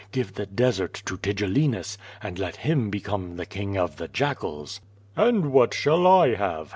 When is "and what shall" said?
5.15-6.07